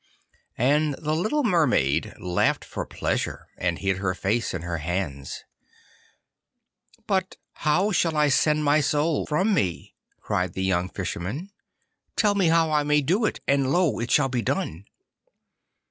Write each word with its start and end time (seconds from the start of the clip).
And 0.57 0.95
the 0.95 1.13
little 1.15 1.43
Mermaid 1.43 2.15
laughed 2.19 2.65
for 2.65 2.87
pleasure 2.87 3.49
and 3.55 3.77
hid 3.77 3.97
her 3.97 4.15
face 4.15 4.51
in 4.51 4.63
her 4.63 4.79
hands. 4.79 5.43
'But 7.05 7.37
how 7.53 7.91
shall 7.91 8.17
I 8.17 8.29
send 8.29 8.63
my 8.63 8.81
soul 8.81 9.27
from 9.27 9.53
me?' 9.53 9.93
cried 10.19 10.53
the 10.53 10.63
young 10.63 10.89
Fisherman. 10.89 11.51
'Tell 12.15 12.33
me 12.33 12.47
how 12.47 12.71
I 12.71 12.81
may 12.81 13.01
do 13.01 13.25
it, 13.25 13.41
and 13.47 13.71
lo! 13.71 13.99
it 13.99 14.09
shall 14.09 14.27
be 14.27 14.41
done. 14.41 14.85